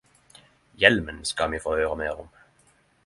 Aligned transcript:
Hjelmen 0.83 1.21
skal 1.33 1.53
vi 1.53 1.59
få 1.67 1.77
høyre 1.81 2.01
meir 2.01 2.17
om. 2.25 2.33